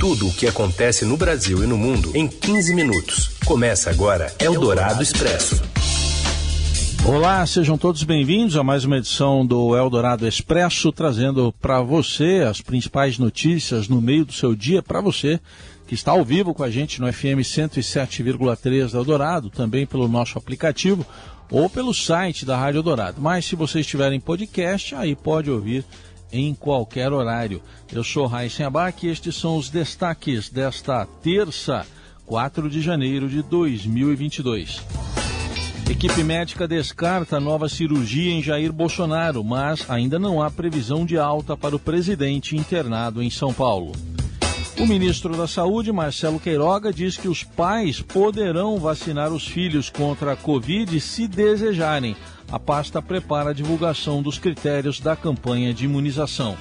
Tudo 0.00 0.28
o 0.28 0.32
que 0.32 0.46
acontece 0.46 1.04
no 1.04 1.14
Brasil 1.14 1.62
e 1.62 1.66
no 1.66 1.76
mundo 1.76 2.16
em 2.16 2.26
15 2.26 2.74
minutos. 2.74 3.36
Começa 3.44 3.90
agora 3.90 4.34
Eldorado 4.38 5.02
Expresso. 5.02 5.62
Olá, 7.04 7.44
sejam 7.44 7.76
todos 7.76 8.02
bem-vindos 8.02 8.56
a 8.56 8.64
mais 8.64 8.86
uma 8.86 8.96
edição 8.96 9.44
do 9.44 9.76
Eldorado 9.76 10.26
Expresso, 10.26 10.90
trazendo 10.90 11.52
para 11.60 11.82
você 11.82 12.46
as 12.48 12.62
principais 12.62 13.18
notícias 13.18 13.88
no 13.88 14.00
meio 14.00 14.24
do 14.24 14.32
seu 14.32 14.54
dia, 14.54 14.82
para 14.82 15.02
você 15.02 15.38
que 15.86 15.94
está 15.94 16.12
ao 16.12 16.24
vivo 16.24 16.54
com 16.54 16.62
a 16.62 16.70
gente 16.70 16.98
no 16.98 17.12
FM 17.12 17.44
107,3 17.44 18.92
da 18.92 18.98
Eldorado, 19.00 19.50
também 19.50 19.84
pelo 19.84 20.08
nosso 20.08 20.38
aplicativo 20.38 21.06
ou 21.50 21.68
pelo 21.68 21.92
site 21.92 22.46
da 22.46 22.56
Rádio 22.56 22.78
Eldorado. 22.78 23.20
Mas 23.20 23.44
se 23.44 23.54
você 23.54 23.80
estiver 23.80 24.10
em 24.14 24.20
podcast, 24.20 24.94
aí 24.94 25.14
pode 25.14 25.50
ouvir 25.50 25.84
em 26.32 26.54
qualquer 26.54 27.12
horário. 27.12 27.62
Eu 27.92 28.04
sou 28.04 28.26
Raíssen 28.26 28.66
Abac 28.66 29.06
e 29.06 29.10
estes 29.10 29.36
são 29.36 29.56
os 29.56 29.68
destaques 29.68 30.48
desta 30.48 31.06
terça, 31.22 31.86
4 32.26 32.68
de 32.68 32.80
janeiro 32.80 33.28
de 33.28 33.42
2022. 33.42 34.82
Equipe 35.90 36.22
médica 36.22 36.68
descarta 36.68 37.40
nova 37.40 37.68
cirurgia 37.68 38.32
em 38.32 38.40
Jair 38.40 38.72
Bolsonaro, 38.72 39.42
mas 39.42 39.90
ainda 39.90 40.20
não 40.20 40.40
há 40.40 40.48
previsão 40.48 41.04
de 41.04 41.18
alta 41.18 41.56
para 41.56 41.74
o 41.74 41.80
presidente 41.80 42.56
internado 42.56 43.20
em 43.20 43.28
São 43.28 43.52
Paulo. 43.52 43.92
O 44.78 44.86
ministro 44.86 45.36
da 45.36 45.46
Saúde, 45.46 45.92
Marcelo 45.92 46.40
Queiroga, 46.40 46.92
diz 46.92 47.16
que 47.16 47.28
os 47.28 47.44
pais 47.44 48.00
poderão 48.00 48.78
vacinar 48.78 49.30
os 49.30 49.46
filhos 49.46 49.90
contra 49.90 50.32
a 50.32 50.36
Covid 50.36 50.98
se 51.00 51.28
desejarem 51.28 52.16
a 52.50 52.58
pasta 52.58 53.00
prepara 53.00 53.50
a 53.50 53.54
divulgação 53.54 54.22
dos 54.22 54.38
critérios 54.38 55.00
da 55.00 55.14
campanha 55.14 55.72
de 55.72 55.84
imunização. 55.84 56.56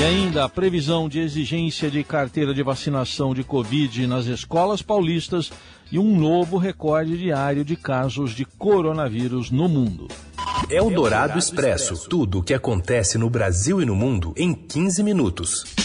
E 0.00 0.04
ainda 0.04 0.44
a 0.44 0.48
previsão 0.48 1.08
de 1.08 1.20
exigência 1.20 1.90
de 1.90 2.02
carteira 2.02 2.52
de 2.54 2.62
vacinação 2.62 3.34
de 3.34 3.44
Covid 3.44 4.06
nas 4.06 4.26
escolas 4.26 4.82
paulistas 4.82 5.52
e 5.92 5.98
um 5.98 6.18
novo 6.18 6.56
recorde 6.56 7.16
diário 7.18 7.64
de 7.64 7.76
casos 7.76 8.32
de 8.32 8.44
coronavírus 8.44 9.50
no 9.50 9.68
mundo. 9.68 10.08
É 10.70 10.80
o 10.80 10.90
Dourado 10.90 11.38
Expresso 11.38 12.08
tudo 12.08 12.38
o 12.38 12.42
que 12.42 12.54
acontece 12.54 13.18
no 13.18 13.28
Brasil 13.28 13.82
e 13.82 13.84
no 13.84 13.94
mundo 13.94 14.32
em 14.36 14.54
15 14.54 15.02
minutos. 15.02 15.81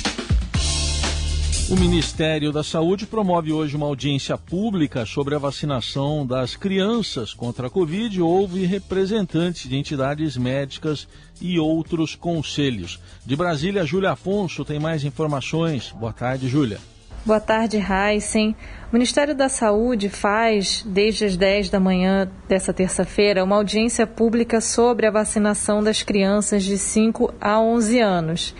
O 1.69 1.75
Ministério 1.75 2.53
da 2.53 2.63
Saúde 2.63 3.05
promove 3.05 3.51
hoje 3.51 3.75
uma 3.75 3.87
audiência 3.87 4.37
pública 4.37 5.05
sobre 5.05 5.35
a 5.35 5.37
vacinação 5.37 6.25
das 6.25 6.55
crianças 6.55 7.33
contra 7.33 7.67
a 7.67 7.69
Covid. 7.69 8.21
Houve 8.21 8.65
representantes 8.65 9.67
de 9.67 9.75
entidades 9.75 10.37
médicas 10.37 11.05
e 11.41 11.59
outros 11.59 12.15
conselhos. 12.15 13.01
De 13.25 13.35
Brasília, 13.35 13.85
Júlia 13.85 14.11
Afonso 14.11 14.63
tem 14.63 14.79
mais 14.79 15.03
informações. 15.03 15.91
Boa 15.91 16.13
tarde, 16.13 16.47
Júlia. 16.47 16.79
Boa 17.25 17.41
tarde, 17.41 17.77
Heisen. 17.77 18.55
O 18.89 18.93
Ministério 18.93 19.35
da 19.35 19.49
Saúde 19.49 20.07
faz, 20.07 20.85
desde 20.87 21.25
as 21.25 21.35
10 21.35 21.69
da 21.69 21.81
manhã 21.81 22.31
dessa 22.47 22.71
terça-feira, 22.71 23.43
uma 23.43 23.57
audiência 23.57 24.07
pública 24.07 24.61
sobre 24.61 25.05
a 25.05 25.11
vacinação 25.11 25.83
das 25.83 26.01
crianças 26.01 26.63
de 26.63 26.77
5 26.77 27.33
a 27.41 27.59
11 27.59 27.99
anos. 27.99 28.55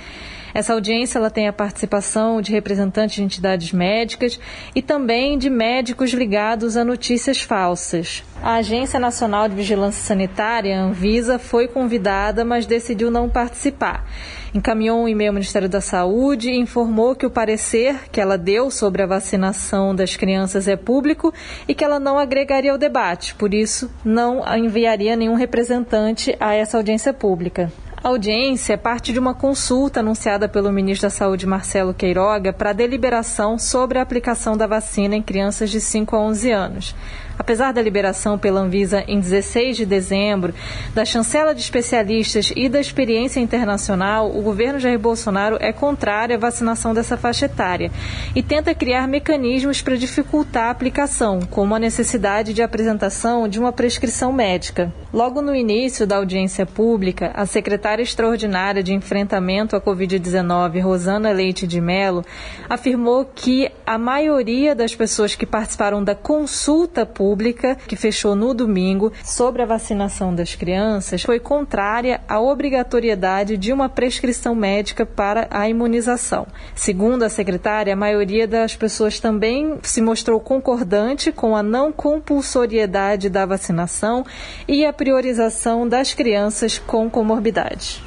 Essa 0.58 0.74
audiência 0.74 1.20
ela 1.20 1.30
tem 1.30 1.48
a 1.48 1.54
participação 1.54 2.42
de 2.42 2.52
representantes 2.52 3.18
de 3.18 3.22
entidades 3.22 3.72
médicas 3.72 4.40
e 4.74 4.82
também 4.82 5.38
de 5.38 5.52
médicos 5.52 6.10
ligados 6.14 6.76
a 6.76 6.84
notícias 6.84 7.40
falsas. 7.40 8.24
A 8.42 8.56
Agência 8.56 9.00
Nacional 9.00 9.48
de 9.48 9.54
Vigilância 9.54 10.02
Sanitária, 10.02 10.82
Anvisa, 10.82 11.38
foi 11.38 11.68
convidada, 11.68 12.44
mas 12.44 12.66
decidiu 12.66 13.12
não 13.12 13.30
participar. 13.30 14.04
Encaminhou 14.52 15.00
um 15.00 15.08
e-mail 15.08 15.30
ao 15.30 15.36
Ministério 15.36 15.70
da 15.70 15.80
Saúde 15.80 16.50
e 16.50 16.60
informou 16.60 17.16
que 17.16 17.28
o 17.28 17.30
parecer 17.30 18.10
que 18.12 18.20
ela 18.20 18.36
deu 18.36 18.72
sobre 18.72 19.04
a 19.04 19.06
vacinação 19.06 19.94
das 19.94 20.16
crianças 20.16 20.68
é 20.68 20.76
público 20.76 21.32
e 21.68 21.76
que 21.76 21.84
ela 21.84 22.00
não 22.00 22.18
agregaria 22.18 22.72
ao 22.72 22.80
debate, 22.80 23.36
por 23.36 23.54
isso 23.54 23.92
não 24.04 24.42
enviaria 24.58 25.16
nenhum 25.16 25.36
representante 25.36 26.36
a 26.40 26.56
essa 26.56 26.78
audiência 26.78 27.14
pública. 27.14 27.72
A 28.08 28.10
audiência 28.10 28.72
é 28.72 28.78
parte 28.78 29.12
de 29.12 29.20
uma 29.20 29.34
consulta 29.34 30.00
anunciada 30.00 30.48
pelo 30.48 30.72
ministro 30.72 31.10
da 31.10 31.10
Saúde, 31.10 31.46
Marcelo 31.46 31.94
Queiroga, 31.94 32.54
para 32.54 32.72
deliberação 32.72 33.60
sobre 33.60 34.00
a 34.00 34.02
aplicação 34.02 34.56
da 34.56 34.66
vacina 34.66 35.18
em 35.18 35.22
crianças 35.22 35.70
de 35.70 35.82
5 35.82 36.16
a 36.16 36.20
11 36.22 36.52
anos. 36.52 36.96
Apesar 37.40 37.72
da 37.72 37.82
liberação 37.82 38.38
pela 38.38 38.62
Anvisa 38.62 39.04
em 39.08 39.20
16 39.20 39.78
de 39.78 39.86
dezembro, 39.86 40.54
da 40.94 41.06
chancela 41.06 41.54
de 41.54 41.62
especialistas 41.62 42.52
e 42.56 42.68
da 42.68 42.80
experiência 42.80 43.40
internacional, 43.40 44.36
o 44.36 44.42
governo 44.42 44.80
Jair 44.80 44.98
Bolsonaro 44.98 45.58
é 45.60 45.72
contrário 45.72 46.36
à 46.36 46.40
vacinação 46.40 46.94
dessa 46.94 47.16
faixa 47.16 47.46
etária 47.46 47.92
e 48.36 48.42
tenta 48.42 48.74
criar 48.74 49.08
mecanismos 49.08 49.82
para 49.82 49.96
dificultar 49.96 50.68
a 50.68 50.72
aplicação, 50.72 51.40
como 51.52 51.76
a 51.76 51.80
necessidade 51.80 52.54
de 52.54 52.64
apresentação 52.64 53.48
de 53.48 53.60
uma 53.60 53.72
prescrição 53.72 54.34
médica. 54.34 54.92
Logo 55.14 55.42
no 55.42 55.56
início 55.56 56.08
da 56.08 56.18
audiência 56.18 56.66
pública, 56.66 57.32
a 57.34 57.46
secretária 57.46 58.04
extraordinária 58.04 58.84
de 58.84 58.94
enfrentamento 58.94 59.76
à 59.76 59.82
Covid-19, 59.82 60.82
Rosana 60.82 61.32
Leite 61.32 61.68
de 61.68 61.80
Mello, 61.80 62.26
afirmou 62.70 63.26
que 63.26 63.72
a 63.86 63.98
maioria 63.98 64.76
das 64.76 64.96
pessoas 64.96 65.36
que 65.36 65.46
participaram 65.46 66.04
da 66.04 66.16
consulta 66.16 67.06
pública 67.06 67.27
Pública, 67.28 67.76
que 67.76 67.98
fechou 67.98 68.38
no 68.38 68.54
domingo, 68.54 69.12
sobre 69.22 69.62
a 69.62 69.66
vacinação 69.66 70.34
das 70.34 70.56
crianças, 70.56 71.24
foi 71.24 71.42
contrária 71.42 72.22
à 72.26 72.40
obrigatoriedade 72.40 73.58
de 73.58 73.74
uma 73.74 73.90
prescrição 73.90 74.56
médica 74.56 75.06
para 75.06 75.46
a 75.52 75.68
imunização. 75.68 76.48
Segundo 76.74 77.24
a 77.24 77.30
secretária, 77.30 77.92
a 77.92 77.98
maioria 77.98 78.48
das 78.48 78.78
pessoas 78.78 79.20
também 79.20 79.78
se 79.84 80.02
mostrou 80.02 80.40
concordante 80.40 81.30
com 81.30 81.54
a 81.54 81.62
não 81.62 81.92
compulsoriedade 81.92 83.30
da 83.30 83.46
vacinação 83.46 84.26
e 84.66 84.86
a 84.86 84.94
priorização 84.94 85.86
das 85.86 86.14
crianças 86.14 86.80
com 86.80 87.10
comorbidade. 87.10 88.02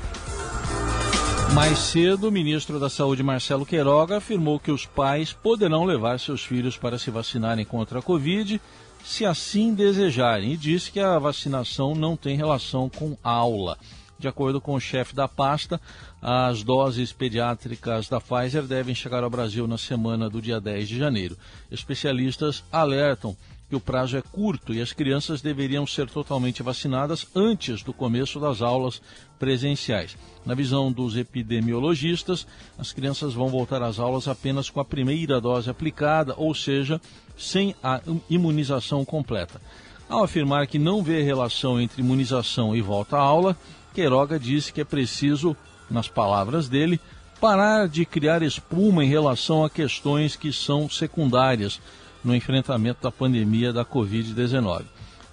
Mais 1.53 1.79
cedo, 1.79 2.29
o 2.29 2.33
ministro 2.33 2.81
da 2.81 2.89
Saúde, 2.89 3.23
Marcelo 3.23 3.67
Queiroga, 3.67 4.17
afirmou 4.17 4.59
que 4.59 4.71
os 4.71 4.87
pais 4.87 5.33
poderão 5.33 5.85
levar 5.85 6.19
seus 6.19 6.43
filhos 6.43 6.79
para 6.79 6.97
se 6.97 7.11
vacinarem 7.11 7.67
contra 7.67 7.99
a 7.99 8.03
Covid 8.03 8.59
se 9.05 9.25
assim 9.25 9.75
desejarem, 9.75 10.53
e 10.53 10.57
disse 10.57 10.91
que 10.91 11.01
a 11.01 11.19
vacinação 11.19 11.95
não 11.95 12.17
tem 12.17 12.37
relação 12.37 12.89
com 12.89 13.17
aula. 13.23 13.79
De 14.19 14.29
acordo 14.29 14.61
com 14.61 14.75
o 14.75 14.81
chefe 14.81 15.15
da 15.15 15.27
pasta, 15.27 15.81
as 16.21 16.63
doses 16.63 17.11
pediátricas 17.11 18.09
da 18.09 18.21
Pfizer 18.21 18.65
devem 18.65 18.95
chegar 18.95 19.25
ao 19.25 19.31
Brasil 19.31 19.67
na 19.67 19.79
semana 19.79 20.29
do 20.29 20.43
dia 20.43 20.61
10 20.61 20.89
de 20.89 20.99
janeiro. 20.99 21.39
Especialistas 21.71 22.63
alertam 22.71 23.35
que 23.71 23.77
o 23.77 23.81
prazo 23.81 24.17
é 24.17 24.21
curto 24.21 24.75
e 24.75 24.83
as 24.83 24.93
crianças 24.93 25.41
deveriam 25.41 25.87
ser 25.87 26.11
totalmente 26.11 26.61
vacinadas 26.61 27.25
antes 27.37 27.85
do 27.85 27.93
começo 27.93 28.41
das 28.41 28.61
aulas 28.61 29.01
presenciais. 29.39 30.17
Na 30.45 30.55
visão 30.55 30.91
dos 30.91 31.17
epidemiologistas, 31.17 32.49
as 32.77 32.93
crianças 32.93 33.33
vão 33.33 33.49
voltar 33.49 33.81
às 33.81 34.01
aulas 34.01 34.27
apenas 34.27 34.69
com 34.69 34.81
a 34.81 34.85
primeira 34.85 35.41
dose 35.41 35.71
aplicada, 35.71 36.35
ou 36.37 36.53
seja, 36.53 37.01
sem 37.39 37.77
a 37.81 38.01
imunização 38.29 39.05
completa. 39.05 39.61
Ao 40.09 40.25
afirmar 40.25 40.67
que 40.67 40.77
não 40.77 41.01
vê 41.01 41.23
relação 41.23 41.81
entre 41.81 42.03
imunização 42.03 42.75
e 42.75 42.81
volta 42.81 43.17
à 43.19 43.21
aula, 43.21 43.57
Queiroga 43.95 44.37
disse 44.37 44.73
que 44.73 44.81
é 44.81 44.85
preciso, 44.85 45.57
nas 45.89 46.09
palavras 46.09 46.69
dele, 46.69 46.99
parar 47.41 47.87
de 47.87 48.05
criar 48.05 48.43
espuma 48.43 49.05
em 49.05 49.09
relação 49.09 49.65
a 49.65 49.71
questões 49.71 50.35
que 50.35 50.53
são 50.53 50.91
secundárias 50.91 51.81
no 52.25 52.35
enfrentamento 52.35 53.03
da 53.03 53.11
pandemia 53.11 53.73
da 53.73 53.85
Covid-19. 53.85 54.85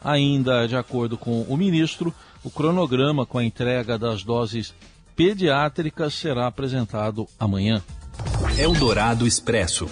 Ainda 0.03 0.67
de 0.67 0.75
acordo 0.75 1.17
com 1.17 1.41
o 1.41 1.57
ministro, 1.57 2.13
o 2.43 2.49
cronograma 2.49 3.25
com 3.25 3.37
a 3.37 3.43
entrega 3.43 3.97
das 3.97 4.23
doses 4.23 4.73
pediátricas 5.15 6.13
será 6.13 6.47
apresentado 6.47 7.27
amanhã. 7.39 7.81
Eldorado 8.57 9.27
Expresso. 9.27 9.87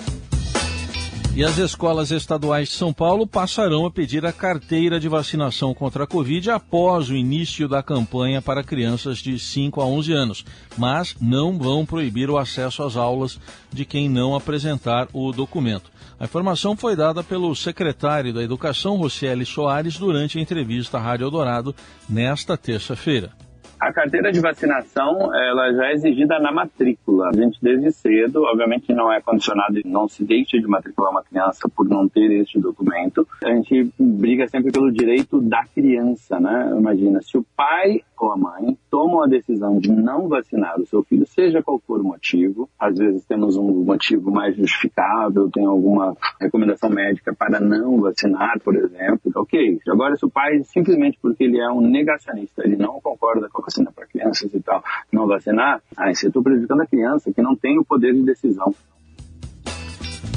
E 1.36 1.44
as 1.44 1.58
escolas 1.58 2.12
estaduais 2.12 2.70
de 2.70 2.76
São 2.76 2.94
Paulo 2.94 3.28
passarão 3.28 3.86
a 3.86 3.92
pedir 3.92 4.26
a 4.26 4.32
carteira 4.32 4.98
de 5.02 5.10
vacinação 5.10 5.74
contra 5.74 6.06
a 6.06 6.08
Covid 6.08 6.50
após 6.50 7.10
o 7.10 7.14
início 7.14 7.68
da 7.68 7.84
campanha 7.84 8.42
para 8.42 8.64
crianças 8.64 9.18
de 9.18 9.38
5 9.38 9.82
a 9.82 9.86
11 9.86 10.14
anos, 10.14 10.46
mas 10.78 11.14
não 11.20 11.58
vão 11.58 11.86
proibir 11.86 12.30
o 12.30 12.38
acesso 12.38 12.84
às 12.84 12.96
aulas 12.96 13.38
de 13.70 13.84
quem 13.84 14.08
não 14.08 14.34
apresentar 14.34 15.10
o 15.12 15.34
documento. 15.34 15.92
A 16.18 16.24
informação 16.24 16.74
foi 16.74 16.96
dada 16.96 17.22
pelo 17.22 17.54
secretário 17.54 18.34
da 18.34 18.42
Educação, 18.42 18.96
Rocieli 18.96 19.46
Soares, 19.46 19.98
durante 19.98 20.40
a 20.40 20.42
entrevista 20.42 20.98
à 20.98 21.02
Rádio 21.02 21.26
Eldorado 21.26 21.76
nesta 22.08 22.56
terça-feira. 22.56 23.34
A 23.80 23.92
carteira 23.92 24.32
de 24.32 24.40
vacinação, 24.40 25.34
ela 25.36 25.72
já 25.74 25.88
é 25.88 25.94
exigida 25.94 26.40
na 26.40 26.52
matrícula. 26.52 27.30
A 27.30 27.34
gente 27.34 27.60
desde 27.62 27.92
cedo, 27.92 28.44
obviamente 28.44 28.94
não 28.94 29.12
é 29.12 29.22
condicionado, 29.22 29.80
não 29.86 30.08
se 30.08 30.24
deixa 30.24 30.58
de 30.58 30.68
matricular 30.68 31.12
uma 31.12 31.24
criança 31.24 31.70
por 31.70 31.88
não 31.88 32.08
ter 32.08 32.32
este 32.32 32.60
documento. 32.60 33.28
A 33.44 33.50
gente 33.54 33.92
briga 34.00 34.48
sempre 34.48 34.72
pelo 34.72 34.92
direito 34.92 35.42
da 35.42 35.64
criança, 35.66 36.40
né? 36.40 36.74
Imagina, 36.78 37.22
se 37.22 37.38
o 37.38 37.46
pai 37.56 38.02
ou 38.18 38.32
a 38.32 38.38
mãe 38.38 38.78
tomam 38.90 39.24
a 39.24 39.28
decisão 39.28 39.80
de 39.80 39.92
não 39.92 40.28
vacinar 40.28 40.80
o 40.80 40.86
seu 40.86 41.04
filho, 41.04 41.26
seja 41.26 41.62
qual 41.62 41.80
for 41.80 42.00
o 42.00 42.04
motivo, 42.04 42.70
às 42.80 42.98
vezes 42.98 43.26
temos 43.26 43.58
um 43.58 43.84
motivo 43.84 44.32
mais 44.32 44.56
justificável, 44.56 45.50
tem 45.52 45.66
alguma 45.66 46.16
recomendação 46.40 46.90
médica 46.90 47.34
para 47.34 47.60
não 47.60 48.02
vacinar, 48.02 48.60
por 48.64 48.76
exemplo, 48.76 49.32
ok. 49.36 49.80
Agora, 49.88 50.16
se 50.16 50.26
o 50.26 50.30
pai, 50.30 50.62
simplesmente 50.64 51.18
porque 51.22 51.44
ele 51.44 51.60
é 51.60 51.70
um 51.70 51.82
negacionista, 51.82 52.64
ele 52.66 52.76
não 52.76 53.00
concorda 53.02 53.50
com 53.50 53.62
a 53.62 53.66
vacina 53.66 53.92
para 53.94 54.08
crianças 54.08 54.54
e 54.54 54.62
tal, 54.62 54.84
não 55.12 55.28
vacinar, 55.28 55.82
aí 55.98 56.16
você 56.16 56.28
está 56.28 56.42
prejudicando 56.42 56.82
a 56.82 56.88
criança 56.88 57.32
que 57.34 57.42
não 57.42 57.56
tem 57.56 57.78
o 57.80 57.86
poder 57.86 58.14
de 58.14 58.24
decisão. 58.24 58.74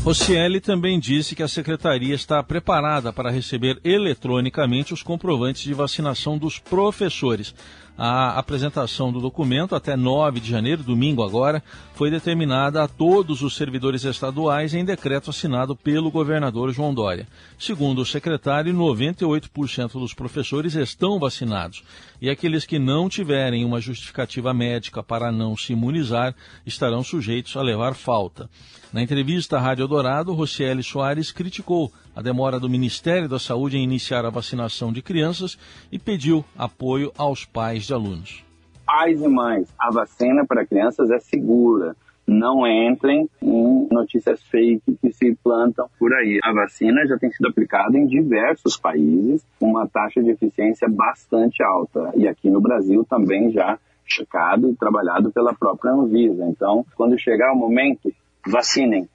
Rocieli 0.08 0.60
também 0.60 0.98
disse 0.98 1.34
que 1.34 1.42
a 1.42 1.48
secretaria 1.48 2.14
está 2.14 2.42
preparada 2.42 3.12
para 3.12 3.30
receber 3.30 3.78
eletronicamente 3.84 4.94
os 4.94 5.02
comprovantes 5.02 5.62
de 5.62 5.74
vacinação 5.74 6.38
dos 6.38 6.58
professores. 6.58 7.54
A 8.00 8.38
apresentação 8.38 9.10
do 9.10 9.20
documento 9.20 9.74
até 9.74 9.96
9 9.96 10.38
de 10.38 10.48
janeiro, 10.48 10.84
domingo 10.84 11.24
agora, 11.24 11.60
foi 11.94 12.12
determinada 12.12 12.80
a 12.80 12.86
todos 12.86 13.42
os 13.42 13.56
servidores 13.56 14.04
estaduais 14.04 14.72
em 14.72 14.84
decreto 14.84 15.30
assinado 15.30 15.74
pelo 15.74 16.08
governador 16.08 16.72
João 16.72 16.94
Dória. 16.94 17.26
Segundo 17.58 18.02
o 18.02 18.06
secretário, 18.06 18.72
98% 18.72 19.94
dos 19.94 20.14
professores 20.14 20.76
estão 20.76 21.18
vacinados 21.18 21.82
e 22.22 22.30
aqueles 22.30 22.64
que 22.64 22.78
não 22.78 23.08
tiverem 23.08 23.64
uma 23.64 23.80
justificativa 23.80 24.54
médica 24.54 25.02
para 25.02 25.32
não 25.32 25.56
se 25.56 25.72
imunizar 25.72 26.36
estarão 26.64 27.02
sujeitos 27.02 27.56
a 27.56 27.62
levar 27.62 27.94
falta. 27.94 28.48
Na 28.92 29.02
entrevista 29.02 29.56
à 29.56 29.60
Rádio 29.60 29.88
Dourado, 29.88 30.32
Rocieli 30.32 30.84
Soares 30.84 31.32
criticou 31.32 31.92
a 32.18 32.20
demora 32.20 32.58
do 32.58 32.68
Ministério 32.68 33.28
da 33.28 33.38
Saúde 33.38 33.78
em 33.78 33.84
iniciar 33.84 34.24
a 34.24 34.30
vacinação 34.30 34.92
de 34.92 35.00
crianças 35.00 35.56
e 35.92 36.00
pediu 36.00 36.44
apoio 36.58 37.12
aos 37.16 37.44
pais 37.44 37.84
de 37.84 37.94
alunos. 37.94 38.44
Pais 38.84 39.22
e 39.22 39.28
mães, 39.28 39.72
a 39.78 39.88
vacina 39.92 40.44
para 40.44 40.66
crianças 40.66 41.12
é 41.12 41.20
segura. 41.20 41.94
Não 42.26 42.66
entrem 42.66 43.30
em 43.40 43.88
notícias 43.92 44.42
fake 44.42 44.98
que 45.00 45.12
se 45.12 45.32
plantam 45.44 45.88
por 45.96 46.12
aí. 46.12 46.40
A 46.42 46.52
vacina 46.52 47.06
já 47.06 47.16
tem 47.16 47.30
sido 47.30 47.50
aplicada 47.50 47.96
em 47.96 48.08
diversos 48.08 48.76
países, 48.76 49.46
com 49.60 49.70
uma 49.70 49.86
taxa 49.86 50.20
de 50.20 50.30
eficiência 50.30 50.88
bastante 50.88 51.62
alta. 51.62 52.10
E 52.16 52.26
aqui 52.26 52.50
no 52.50 52.60
Brasil 52.60 53.06
também 53.08 53.52
já 53.52 53.78
checado 54.04 54.68
e 54.68 54.74
trabalhado 54.74 55.30
pela 55.30 55.54
própria 55.54 55.92
Anvisa. 55.92 56.44
Então, 56.46 56.84
quando 56.96 57.16
chegar 57.16 57.52
o 57.52 57.56
momento, 57.56 58.12
vacinem. 58.44 59.08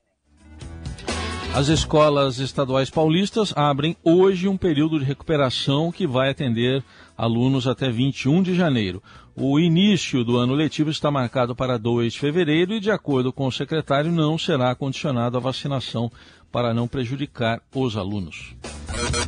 As 1.56 1.68
escolas 1.68 2.40
estaduais 2.40 2.90
paulistas 2.90 3.54
abrem 3.56 3.96
hoje 4.04 4.48
um 4.48 4.58
período 4.58 4.98
de 4.98 5.06
recuperação 5.06 5.92
que 5.92 6.08
vai 6.08 6.32
atender 6.32 6.84
alunos 7.16 7.68
até 7.68 7.92
21 7.92 8.42
de 8.42 8.56
janeiro. 8.56 9.04
O 9.36 9.60
início 9.60 10.24
do 10.24 10.38
ano 10.38 10.56
letivo 10.56 10.90
está 10.90 11.12
marcado 11.12 11.56
para 11.56 11.78
2 11.78 12.14
de 12.14 12.20
fevereiro 12.20 12.74
e, 12.74 12.80
de 12.80 12.90
acordo 12.90 13.32
com 13.32 13.46
o 13.46 13.52
secretário, 13.52 14.12
não 14.12 14.36
será 14.36 14.74
condicionado 14.74 15.38
à 15.38 15.40
vacinação 15.40 16.12
para 16.52 16.74
não 16.74 16.88
prejudicar 16.88 17.62
os 17.74 17.96
alunos. 17.96 18.56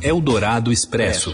Eldorado 0.02 0.72
Expresso. 0.72 1.32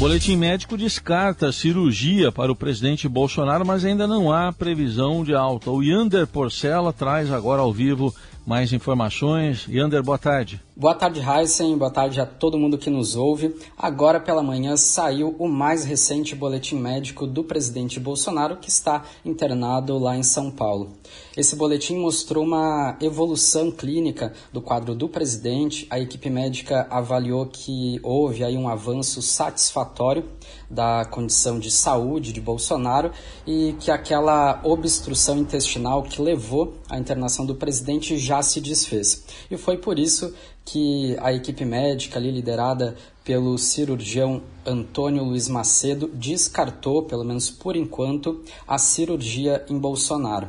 Boletim 0.00 0.36
médico 0.36 0.78
descarta 0.78 1.52
cirurgia 1.52 2.32
para 2.32 2.50
o 2.50 2.56
presidente 2.56 3.06
Bolsonaro, 3.06 3.66
mas 3.66 3.84
ainda 3.84 4.06
não 4.06 4.32
há 4.32 4.50
previsão 4.50 5.22
de 5.22 5.34
alta. 5.34 5.70
O 5.70 5.82
Yander 5.82 6.26
Porcela 6.26 6.90
traz 6.90 7.30
agora 7.30 7.60
ao 7.60 7.70
vivo 7.70 8.14
mais 8.46 8.72
informações. 8.72 9.66
Yander, 9.68 10.02
boa 10.02 10.18
tarde. 10.18 10.60
Boa 10.76 10.94
tarde, 10.94 11.20
Heisen. 11.20 11.76
Boa 11.76 11.90
tarde 11.90 12.20
a 12.20 12.26
todo 12.26 12.58
mundo 12.58 12.78
que 12.78 12.88
nos 12.88 13.14
ouve. 13.14 13.54
Agora 13.76 14.18
pela 14.18 14.42
manhã 14.42 14.76
saiu 14.76 15.36
o 15.38 15.46
mais 15.46 15.84
recente 15.84 16.34
boletim 16.34 16.76
médico 16.76 17.26
do 17.26 17.44
presidente 17.44 18.00
Bolsonaro, 18.00 18.56
que 18.56 18.70
está 18.70 19.04
internado 19.24 19.98
lá 19.98 20.16
em 20.16 20.22
São 20.22 20.50
Paulo. 20.50 20.92
Esse 21.36 21.54
boletim 21.54 21.96
mostrou 21.96 22.42
uma 22.42 22.96
evolução 23.00 23.70
clínica 23.70 24.32
do 24.52 24.60
quadro 24.60 24.96
do 24.96 25.08
presidente. 25.08 25.86
A 25.88 26.00
equipe 26.00 26.28
médica 26.28 26.88
avaliou 26.90 27.46
que 27.46 28.00
houve 28.02 28.42
aí 28.42 28.56
um 28.56 28.68
avanço 28.68 29.22
satisfatório 29.22 30.24
da 30.68 31.04
condição 31.04 31.60
de 31.60 31.70
saúde 31.70 32.32
de 32.32 32.40
Bolsonaro 32.40 33.12
e 33.46 33.76
que 33.78 33.92
aquela 33.92 34.60
obstrução 34.64 35.38
intestinal 35.38 36.02
que 36.02 36.20
levou 36.20 36.74
à 36.88 36.98
internação 36.98 37.46
do 37.46 37.54
presidente 37.54 38.18
já 38.18 38.42
se 38.42 38.60
desfez. 38.60 39.24
E 39.48 39.56
foi 39.56 39.78
por 39.78 40.00
isso 40.00 40.34
que 40.64 41.16
a 41.20 41.32
equipe 41.32 41.64
médica 41.64 42.18
ali 42.18 42.32
liderada 42.32 42.96
pelo 43.24 43.56
cirurgião 43.56 44.42
Antônio 44.66 45.22
Luiz 45.22 45.48
Macedo 45.48 46.10
descartou, 46.12 47.04
pelo 47.04 47.24
menos 47.24 47.50
por 47.50 47.76
enquanto, 47.76 48.42
a 48.66 48.78
cirurgia 48.78 49.64
em 49.70 49.78
Bolsonaro. 49.78 50.48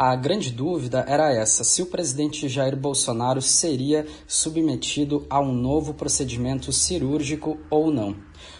A 0.00 0.14
grande 0.14 0.52
dúvida 0.52 1.04
era 1.08 1.32
essa: 1.32 1.64
se 1.64 1.82
o 1.82 1.86
presidente 1.86 2.48
Jair 2.48 2.76
Bolsonaro 2.76 3.42
seria 3.42 4.06
submetido 4.28 5.26
a 5.28 5.40
um 5.40 5.52
novo 5.52 5.92
procedimento 5.92 6.72
cirúrgico 6.72 7.58
ou 7.68 7.90
não. 7.90 8.14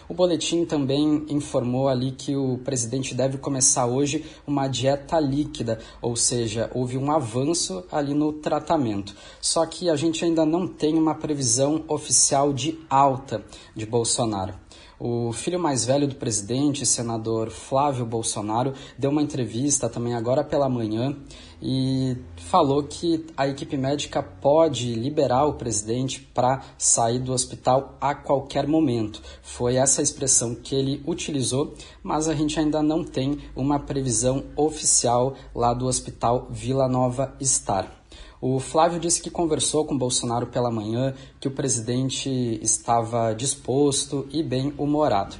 O 0.09 0.13
boletim 0.13 0.65
também 0.65 1.25
informou 1.29 1.87
ali 1.87 2.11
que 2.11 2.35
o 2.35 2.57
presidente 2.57 3.15
deve 3.15 3.37
começar 3.37 3.85
hoje 3.85 4.25
uma 4.45 4.67
dieta 4.67 5.17
líquida, 5.17 5.79
ou 6.01 6.13
seja, 6.13 6.69
houve 6.73 6.97
um 6.97 7.09
avanço 7.09 7.85
ali 7.89 8.13
no 8.13 8.33
tratamento. 8.33 9.15
Só 9.39 9.65
que 9.65 9.89
a 9.89 9.95
gente 9.95 10.25
ainda 10.25 10.45
não 10.45 10.67
tem 10.67 10.97
uma 10.97 11.15
previsão 11.15 11.85
oficial 11.87 12.51
de 12.51 12.77
alta 12.89 13.45
de 13.73 13.85
Bolsonaro. 13.85 14.55
O 14.99 15.31
filho 15.31 15.57
mais 15.57 15.85
velho 15.85 16.05
do 16.09 16.15
presidente, 16.15 16.85
senador 16.85 17.49
Flávio 17.49 18.05
Bolsonaro, 18.05 18.73
deu 18.97 19.09
uma 19.11 19.21
entrevista 19.21 19.87
também 19.87 20.13
agora 20.13 20.43
pela 20.43 20.67
manhã 20.67 21.15
e 21.61 22.17
falou 22.35 22.83
que 22.83 23.25
a 23.37 23.47
equipe 23.47 23.77
médica 23.77 24.21
pode 24.21 24.93
liberar 24.95 25.45
o 25.45 25.53
presidente 25.53 26.19
para 26.19 26.61
sair 26.77 27.19
do 27.19 27.31
hospital 27.31 27.95
a 28.01 28.13
qualquer 28.13 28.67
momento. 28.67 29.21
Foi 29.41 29.75
essa 29.75 30.01
expressão 30.01 30.53
que 30.53 30.75
ele 30.75 31.01
utilizou, 31.07 31.73
mas 32.03 32.27
a 32.27 32.35
gente 32.35 32.59
ainda 32.59 32.83
não 32.83 33.01
tem 33.01 33.39
uma 33.55 33.79
previsão 33.79 34.47
oficial 34.57 35.33
lá 35.55 35.73
do 35.73 35.85
hospital 35.85 36.47
Vila 36.51 36.89
Nova 36.89 37.37
Star. 37.41 37.98
O 38.41 38.57
Flávio 38.57 39.01
disse 39.01 39.21
que 39.21 39.29
conversou 39.29 39.83
com 39.85 39.97
Bolsonaro 39.97 40.47
pela 40.47 40.71
manhã, 40.71 41.13
que 41.41 41.47
o 41.49 41.51
presidente 41.51 42.29
estava 42.61 43.33
disposto 43.33 44.25
e 44.31 44.41
bem 44.41 44.73
humorado. 44.77 45.35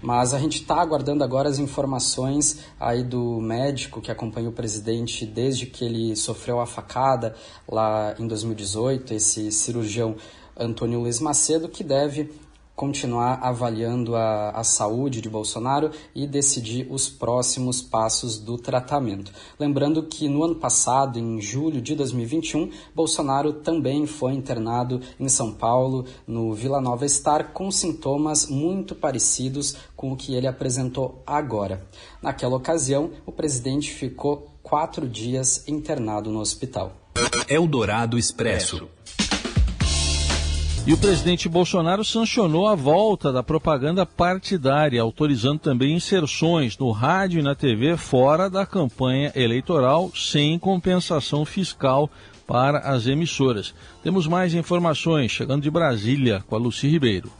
Mas 0.00 0.32
a 0.32 0.38
gente 0.38 0.60
está 0.60 0.80
aguardando 0.80 1.24
agora 1.24 1.48
as 1.48 1.58
informações 1.58 2.60
aí 2.78 3.02
do 3.02 3.40
médico 3.40 4.00
que 4.00 4.12
acompanha 4.12 4.48
o 4.48 4.52
presidente 4.52 5.26
desde 5.26 5.66
que 5.66 5.84
ele 5.84 6.14
sofreu 6.14 6.60
a 6.60 6.66
facada 6.66 7.34
lá 7.68 8.14
em 8.16 8.28
2018, 8.28 9.14
esse 9.14 9.50
cirurgião 9.50 10.14
Antônio 10.56 11.00
Luiz 11.00 11.18
Macedo, 11.18 11.68
que 11.68 11.82
deve 11.82 12.30
continuar 12.76 13.40
avaliando 13.42 14.14
a, 14.14 14.50
a 14.50 14.62
saúde 14.62 15.22
de 15.22 15.30
Bolsonaro 15.30 15.90
e 16.14 16.26
decidir 16.26 16.86
os 16.90 17.08
próximos 17.08 17.80
passos 17.80 18.38
do 18.38 18.58
tratamento. 18.58 19.32
Lembrando 19.58 20.02
que 20.02 20.28
no 20.28 20.44
ano 20.44 20.54
passado, 20.54 21.18
em 21.18 21.40
julho 21.40 21.80
de 21.80 21.96
2021, 21.96 22.70
Bolsonaro 22.94 23.54
também 23.54 24.06
foi 24.06 24.34
internado 24.34 25.00
em 25.18 25.28
São 25.28 25.52
Paulo, 25.52 26.04
no 26.26 26.52
Vila 26.52 26.80
Nova 26.80 27.08
Star, 27.08 27.52
com 27.52 27.70
sintomas 27.70 28.46
muito 28.46 28.94
parecidos 28.94 29.74
com 29.96 30.12
o 30.12 30.16
que 30.16 30.34
ele 30.34 30.46
apresentou 30.46 31.22
agora. 31.26 31.86
Naquela 32.20 32.56
ocasião, 32.56 33.10
o 33.24 33.32
presidente 33.32 33.90
ficou 33.90 34.48
quatro 34.62 35.08
dias 35.08 35.66
internado 35.66 36.30
no 36.30 36.40
hospital. 36.40 36.92
Eldorado 37.48 38.18
Expresso. 38.18 38.88
E 40.86 40.92
o 40.92 40.96
presidente 40.96 41.48
Bolsonaro 41.48 42.04
sancionou 42.04 42.68
a 42.68 42.76
volta 42.76 43.32
da 43.32 43.42
propaganda 43.42 44.06
partidária, 44.06 45.02
autorizando 45.02 45.58
também 45.58 45.96
inserções 45.96 46.78
no 46.78 46.92
rádio 46.92 47.40
e 47.40 47.42
na 47.42 47.56
TV 47.56 47.96
fora 47.96 48.48
da 48.48 48.64
campanha 48.64 49.32
eleitoral, 49.34 50.12
sem 50.14 50.56
compensação 50.60 51.44
fiscal 51.44 52.08
para 52.46 52.78
as 52.78 53.08
emissoras. 53.08 53.74
Temos 54.00 54.28
mais 54.28 54.54
informações 54.54 55.32
chegando 55.32 55.64
de 55.64 55.72
Brasília 55.72 56.44
com 56.46 56.54
a 56.54 56.58
Luci 56.58 56.86
Ribeiro. 56.86 57.32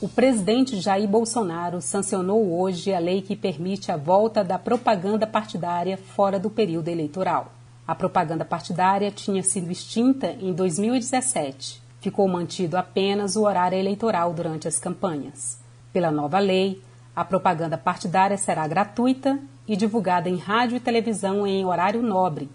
O 0.00 0.08
presidente 0.08 0.80
Jair 0.80 1.06
Bolsonaro 1.06 1.82
sancionou 1.82 2.58
hoje 2.58 2.94
a 2.94 2.98
lei 2.98 3.20
que 3.20 3.36
permite 3.36 3.92
a 3.92 3.98
volta 3.98 4.42
da 4.42 4.58
propaganda 4.58 5.26
partidária 5.26 5.98
fora 5.98 6.38
do 6.38 6.48
período 6.48 6.88
eleitoral. 6.88 7.52
A 7.86 7.94
propaganda 7.94 8.44
partidária 8.44 9.10
tinha 9.10 9.42
sido 9.42 9.70
extinta 9.70 10.34
em 10.40 10.54
2017 10.54 11.84
ficou 12.06 12.28
mantido 12.28 12.76
apenas 12.76 13.34
o 13.34 13.42
horário 13.42 13.76
eleitoral 13.76 14.32
durante 14.32 14.68
as 14.68 14.78
campanhas. 14.78 15.58
Pela 15.92 16.08
nova 16.08 16.38
lei, 16.38 16.80
A 17.16 17.24
propaganda 17.24 17.78
partidária 17.78 18.36
será 18.36 18.68
gratuita 18.68 19.38
e 19.66 19.74
divulgada 19.74 20.28
em 20.28 20.36
rádio 20.36 20.76
e 20.76 20.80
televisão 20.80 21.46
em 21.46 21.64
horário 21.64 22.02
nobre, 22.02 22.50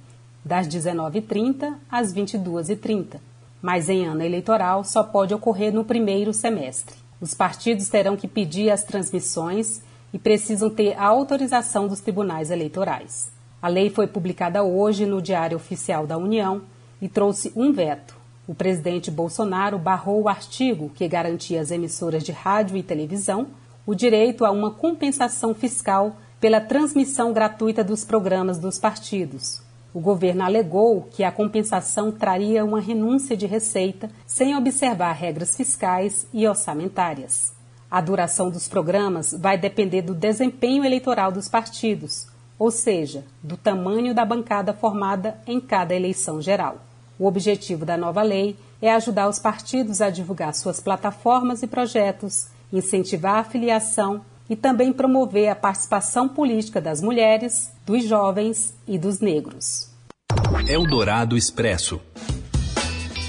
das 0.46 0.68
19h30 0.68 1.74
às 1.90 2.14
22h30, 2.14 3.20
mas 3.60 3.90
em 3.90 4.06
ano 4.06 4.22
eleitoral 4.22 4.84
só 4.84 5.04
pode 5.04 5.34
ocorrer 5.34 5.74
no 5.74 5.84
primeiro 5.84 6.32
semestre. 6.32 6.96
Os 7.20 7.34
partidos 7.34 7.90
terão 7.90 8.16
que 8.16 8.28
pedir 8.28 8.70
as 8.70 8.84
transmissões 8.84 9.82
e 10.14 10.20
precisam 10.20 10.70
ter 10.70 10.94
a 10.96 11.06
autorização 11.08 11.88
dos 11.88 12.00
tribunais 12.00 12.52
eleitorais. 12.52 13.32
A 13.60 13.68
lei 13.68 13.90
foi 13.90 14.06
publicada 14.06 14.62
hoje 14.62 15.08
no 15.08 15.24
Diário 15.24 15.58
Oficial 15.58 16.06
da 16.06 16.20
União 16.20 16.62
e 17.02 17.10
trouxe 17.10 17.52
um 17.56 17.74
veto. 17.74 18.21
O 18.48 18.56
presidente 18.56 19.12
Bolsonaro 19.12 19.78
barrou 19.78 20.24
o 20.24 20.30
artigo 20.30 20.90
que 20.90 21.08
garantia 21.08 21.62
às 21.62 21.70
emissoras 21.70 22.24
de 22.24 22.32
rádio 22.32 22.76
e 22.76 22.84
televisão 22.84 23.48
o 23.86 23.94
direito 23.94 24.46
a 24.46 24.52
uma 24.52 24.72
compensação 24.72 25.54
fiscal 25.54 26.16
pela 26.40 26.60
transmissão 26.60 27.32
gratuita 27.32 27.84
dos 27.84 28.04
programas 28.04 28.58
dos 28.58 28.80
partidos. 28.80 29.62
O 29.94 30.00
governo 30.00 30.44
alegou 30.44 31.08
que 31.12 31.24
a 31.24 31.32
compensação 31.32 32.12
traria 32.12 32.66
uma 32.66 32.80
renúncia 32.80 33.36
de 33.36 33.46
receita 33.46 34.10
sem 34.26 34.56
observar 34.56 35.12
regras 35.12 35.56
fiscais 35.56 36.26
e 36.34 36.48
orçamentárias. 36.48 37.54
A 37.90 38.00
duração 38.02 38.50
dos 38.50 38.68
programas 38.68 39.34
vai 39.34 39.58
depender 39.58 40.02
do 40.02 40.16
desempenho 40.16 40.84
eleitoral 40.86 41.32
dos 41.32 41.50
partidos, 41.50 42.26
ou 42.58 42.72
seja, 42.72 43.24
do 43.44 43.58
tamanho 43.58 44.16
da 44.16 44.24
bancada 44.24 44.74
formada 44.74 45.38
em 45.46 45.60
cada 45.60 45.94
eleição 45.94 46.42
geral. 46.42 46.91
O 47.20 47.28
objetivo 47.28 47.86
da 47.86 47.98
nova 47.98 48.22
lei 48.22 48.56
é 48.82 48.92
ajudar 48.92 49.30
os 49.30 49.40
partidos 49.40 50.02
a 50.02 50.10
divulgar 50.10 50.54
suas 50.54 50.80
plataformas 50.80 51.62
e 51.62 51.68
projetos, 51.68 52.48
incentivar 52.74 53.40
a 53.40 53.44
filiação 53.44 54.22
e 54.50 54.56
também 54.56 54.92
promover 54.92 55.50
a 55.50 55.56
participação 55.56 56.28
política 56.28 56.82
das 56.82 57.02
mulheres, 57.02 57.72
dos 57.86 58.04
jovens 58.06 58.74
e 58.88 58.98
dos 58.98 59.20
negros. 59.20 59.90
Eldorado 60.68 61.38
Expresso. 61.38 62.02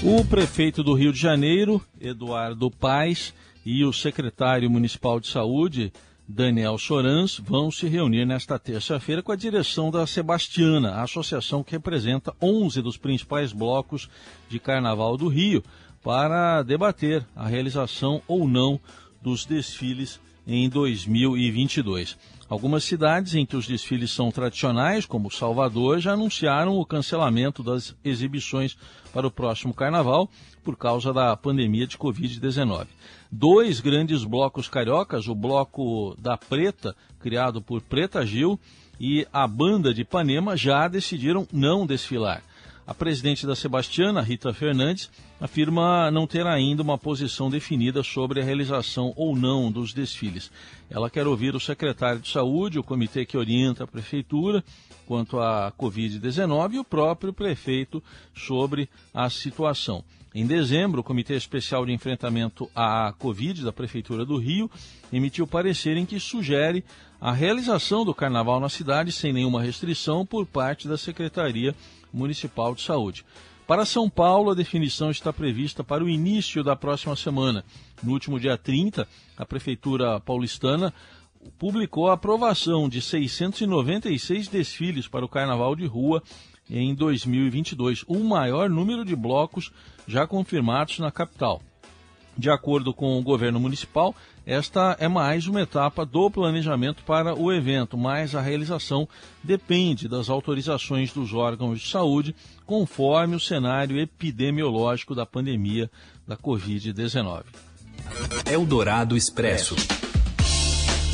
O 0.03 0.25
prefeito 0.25 0.83
do 0.83 0.93
Rio 0.93 1.13
de 1.13 1.19
Janeiro, 1.19 1.81
Eduardo 1.99 2.69
Paes, 2.69 3.33
e 3.65 3.85
o 3.85 3.93
secretário 3.93 4.69
municipal 4.69 5.19
de 5.19 5.29
saúde, 5.29 5.93
Daniel 6.35 6.79
Sorans 6.79 7.37
vão 7.37 7.69
se 7.69 7.87
reunir 7.87 8.25
nesta 8.25 8.57
terça-feira 8.57 9.21
com 9.21 9.31
a 9.31 9.35
direção 9.35 9.91
da 9.91 10.07
Sebastiana, 10.07 10.93
a 10.93 11.03
associação 11.03 11.63
que 11.63 11.73
representa 11.73 12.33
11 12.41 12.81
dos 12.81 12.97
principais 12.97 13.53
blocos 13.53 14.09
de 14.49 14.59
Carnaval 14.59 15.15
do 15.15 15.27
Rio, 15.27 15.63
para 16.01 16.63
debater 16.63 17.23
a 17.35 17.47
realização 17.47 18.19
ou 18.27 18.47
não 18.47 18.79
dos 19.21 19.45
desfiles 19.45 20.19
em 20.45 20.69
2022. 20.69 22.17
Algumas 22.49 22.83
cidades 22.83 23.33
em 23.33 23.45
que 23.45 23.55
os 23.55 23.65
desfiles 23.65 24.11
são 24.11 24.29
tradicionais, 24.29 25.05
como 25.05 25.31
Salvador, 25.31 25.99
já 25.99 26.13
anunciaram 26.13 26.77
o 26.77 26.85
cancelamento 26.85 27.63
das 27.63 27.95
exibições 28.03 28.77
para 29.11 29.25
o 29.25 29.31
próximo 29.31 29.73
carnaval 29.73 30.29
por 30.63 30.77
causa 30.77 31.11
da 31.11 31.35
pandemia 31.35 31.87
de 31.87 31.97
Covid-19. 31.97 32.87
Dois 33.31 33.79
grandes 33.79 34.23
blocos 34.23 34.67
cariocas, 34.67 35.27
o 35.27 35.33
Bloco 35.33 36.15
da 36.19 36.37
Preta, 36.37 36.95
criado 37.19 37.61
por 37.61 37.81
Preta 37.81 38.25
Gil, 38.25 38.59
e 38.99 39.27
a 39.33 39.47
Banda 39.47 39.93
de 39.93 40.01
Ipanema, 40.01 40.55
já 40.55 40.87
decidiram 40.87 41.47
não 41.51 41.85
desfilar. 41.85 42.43
A 42.85 42.93
presidente 42.93 43.47
da 43.47 43.55
Sebastiana, 43.55 44.21
Rita 44.21 44.53
Fernandes, 44.53 45.09
afirma 45.39 46.11
não 46.11 46.27
ter 46.27 46.45
ainda 46.45 46.83
uma 46.83 46.97
posição 46.97 47.49
definida 47.49 48.03
sobre 48.03 48.41
a 48.41 48.43
realização 48.43 49.13
ou 49.15 49.37
não 49.37 49.71
dos 49.71 49.93
desfiles. 49.93 50.51
Ela 50.89 51.09
quer 51.09 51.25
ouvir 51.25 51.55
o 51.55 51.61
secretário 51.61 52.19
de 52.19 52.29
Saúde, 52.29 52.77
o 52.77 52.83
comitê 52.83 53.25
que 53.25 53.37
orienta 53.37 53.85
a 53.85 53.87
prefeitura 53.87 54.61
quanto 55.05 55.39
à 55.39 55.71
Covid-19 55.71 56.73
e 56.73 56.79
o 56.79 56.83
próprio 56.83 57.31
prefeito 57.31 58.03
sobre 58.35 58.89
a 59.13 59.29
situação. 59.29 60.03
Em 60.35 60.45
dezembro, 60.45 61.01
o 61.01 61.03
Comitê 61.03 61.35
Especial 61.35 61.85
de 61.85 61.93
Enfrentamento 61.93 62.69
à 62.75 63.13
Covid 63.17 63.63
da 63.63 63.71
Prefeitura 63.71 64.25
do 64.25 64.35
Rio 64.37 64.69
emitiu 65.11 65.45
parecer 65.45 65.95
em 65.95 66.07
que 66.07 66.19
sugere 66.19 66.83
a 67.21 67.31
realização 67.31 68.03
do 68.03 68.15
carnaval 68.15 68.59
na 68.59 68.67
cidade 68.67 69.11
sem 69.11 69.31
nenhuma 69.31 69.61
restrição 69.61 70.25
por 70.25 70.45
parte 70.47 70.87
da 70.87 70.97
Secretaria 70.97 71.75
Municipal 72.13 72.75
de 72.75 72.81
Saúde. 72.81 73.25
Para 73.65 73.85
São 73.85 74.09
Paulo, 74.09 74.51
a 74.51 74.55
definição 74.55 75.09
está 75.09 75.33
prevista 75.33 75.83
para 75.83 76.03
o 76.03 76.09
início 76.09 76.63
da 76.63 76.75
próxima 76.75 77.15
semana. 77.15 77.63
No 78.03 78.11
último 78.11 78.39
dia 78.39 78.57
30, 78.57 79.07
a 79.37 79.45
Prefeitura 79.45 80.19
paulistana 80.19 80.93
publicou 81.57 82.09
a 82.09 82.13
aprovação 82.13 82.87
de 82.87 83.01
696 83.01 84.47
desfiles 84.47 85.07
para 85.07 85.25
o 85.25 85.29
Carnaval 85.29 85.75
de 85.75 85.85
Rua 85.85 86.21
em 86.69 86.93
2022, 86.93 88.03
o 88.07 88.19
maior 88.19 88.69
número 88.69 89.03
de 89.03 89.15
blocos 89.15 89.71
já 90.07 90.25
confirmados 90.25 90.99
na 90.99 91.11
capital. 91.11 91.61
De 92.35 92.49
acordo 92.49 92.93
com 92.93 93.17
o 93.17 93.21
governo 93.21 93.59
municipal, 93.59 94.15
esta 94.45 94.97
é 94.99 95.07
mais 95.07 95.47
uma 95.47 95.61
etapa 95.61 96.05
do 96.05 96.29
planejamento 96.31 97.03
para 97.03 97.33
o 97.33 97.53
evento, 97.53 97.97
mas 97.97 98.33
a 98.33 98.41
realização 98.41 99.07
depende 99.43 100.07
das 100.07 100.29
autorizações 100.29 101.13
dos 101.13 101.33
órgãos 101.33 101.79
de 101.79 101.89
saúde, 101.89 102.35
conforme 102.65 103.35
o 103.35 103.39
cenário 103.39 103.99
epidemiológico 103.99 105.13
da 105.13 105.25
pandemia 105.25 105.89
da 106.27 106.35
Covid-19. 106.35 107.43
Eldorado 108.51 109.15
Expresso. 109.15 109.75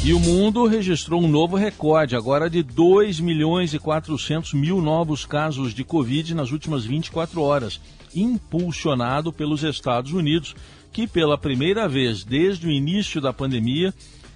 E 0.01 0.13
o 0.13 0.19
mundo 0.19 0.65
registrou 0.65 1.21
um 1.21 1.27
novo 1.27 1.57
recorde, 1.57 2.15
agora 2.15 2.49
de 2.49 2.63
2 2.63 3.19
milhões 3.19 3.73
e 3.73 3.79
400 3.79 4.53
mil 4.53 4.81
novos 4.81 5.25
casos 5.25 5.73
de 5.73 5.83
Covid 5.83 6.33
nas 6.33 6.51
últimas 6.51 6.85
24 6.85 7.41
horas, 7.41 7.81
impulsionado 8.15 9.33
pelos 9.33 9.61
Estados 9.61 10.13
Unidos 10.13 10.55
que 10.91 11.07
pela 11.07 11.37
primeira 11.37 11.87
vez 11.87 12.23
desde 12.23 12.67
o 12.67 12.71
início 12.71 13.21
da 13.21 13.33
pandemia 13.33 13.93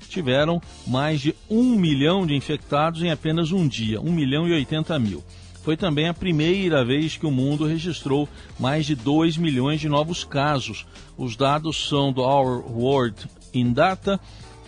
tiveram 0.08 0.62
mais 0.86 1.22
de 1.22 1.36
um 1.50 1.76
milhão 1.76 2.26
de 2.26 2.36
infectados 2.36 3.02
em 3.02 3.10
apenas 3.10 3.52
um 3.52 3.68
dia, 3.68 4.00
1 4.00 4.12
milhão 4.12 4.48
e 4.48 4.54
80 4.54 5.00
mil. 5.00 5.24
Foi 5.64 5.78
também 5.78 6.10
a 6.10 6.14
primeira 6.14 6.84
vez 6.84 7.16
que 7.16 7.26
o 7.26 7.32
mundo 7.32 7.66
registrou 7.66 8.28
mais 8.60 8.86
de 8.86 8.96
2 8.96 9.38
milhões 9.38 9.80
de 9.80 9.88
novos 9.88 10.24
casos. 10.24 10.86
Os 11.18 11.36
dados 11.38 11.88
são 11.88 12.12
do 12.12 12.22
Our 12.22 12.70
World 12.70 13.16
in 13.54 13.72
Data, 13.72 14.20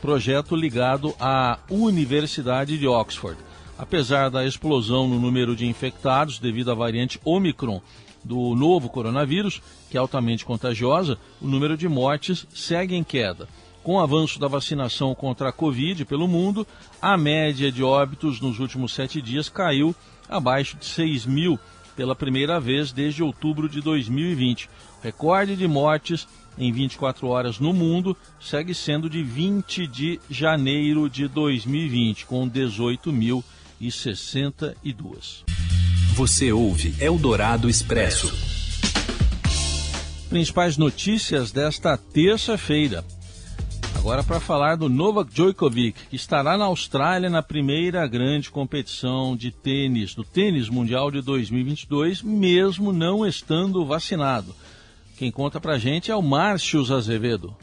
projeto 0.01 0.55
ligado 0.55 1.13
à 1.19 1.59
Universidade 1.69 2.77
de 2.77 2.87
Oxford. 2.87 3.37
Apesar 3.77 4.29
da 4.29 4.45
explosão 4.45 5.07
no 5.07 5.19
número 5.19 5.53
de 5.53 5.67
infectados 5.67 6.39
devido 6.39 6.71
à 6.71 6.73
variante 6.73 7.19
Omicron, 7.25 7.81
do 8.23 8.55
novo 8.55 8.89
coronavírus, 8.89 9.61
que 9.95 9.97
é 9.97 10.01
altamente 10.01 10.43
contagiosa, 10.43 11.17
o 11.39 11.47
número 11.47 11.77
de 11.77 11.87
mortes 11.87 12.45
segue 12.53 12.95
em 12.95 13.03
queda. 13.03 13.47
Com 13.81 13.93
o 13.93 14.01
avanço 14.01 14.37
da 14.37 14.49
vacinação 14.49 15.15
contra 15.15 15.47
a 15.47 15.53
Covid 15.53 16.03
pelo 16.03 16.27
mundo, 16.27 16.67
a 17.01 17.15
média 17.15 17.71
de 17.71 17.81
óbitos 17.81 18.41
nos 18.41 18.59
últimos 18.59 18.93
sete 18.93 19.21
dias 19.21 19.47
caiu 19.47 19.95
abaixo 20.27 20.75
de 20.75 20.83
6 20.83 21.25
mil 21.25 21.57
pela 21.95 22.13
primeira 22.13 22.59
vez 22.59 22.91
desde 22.91 23.23
outubro 23.23 23.69
de 23.69 23.79
2020. 23.79 24.65
O 24.65 24.69
recorde 25.01 25.55
de 25.55 25.65
mortes 25.65 26.27
em 26.57 26.73
24 26.73 27.25
horas 27.29 27.57
no 27.57 27.71
mundo 27.71 28.17
segue 28.37 28.73
sendo 28.73 29.09
de 29.09 29.23
20 29.23 29.87
de 29.87 30.19
janeiro 30.29 31.09
de 31.09 31.29
2020, 31.29 32.25
com 32.25 32.49
18.062. 32.49 35.45
Você 36.15 36.51
ouve 36.51 36.93
Eldorado 36.99 37.69
Expresso. 37.69 38.54
Principais 40.35 40.75
notícias 40.75 41.49
desta 41.53 41.95
terça-feira. 41.95 43.05
Agora 43.95 44.21
para 44.21 44.41
falar 44.41 44.75
do 44.75 44.89
Novak 44.89 45.33
Djokovic, 45.33 46.07
que 46.09 46.17
estará 46.17 46.57
na 46.57 46.65
Austrália 46.65 47.29
na 47.29 47.41
primeira 47.41 48.05
grande 48.05 48.51
competição 48.51 49.33
de 49.33 49.49
tênis, 49.49 50.13
do 50.13 50.25
tênis 50.25 50.67
mundial 50.67 51.09
de 51.09 51.21
2022, 51.21 52.21
mesmo 52.21 52.91
não 52.91 53.25
estando 53.25 53.85
vacinado. 53.85 54.53
Quem 55.17 55.31
conta 55.31 55.57
pra 55.61 55.77
gente 55.77 56.11
é 56.11 56.15
o 56.17 56.21
Márcio 56.21 56.81
Azevedo. 56.93 57.55